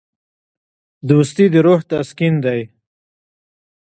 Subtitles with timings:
[1.09, 2.61] دوستي د روح تسکین دی.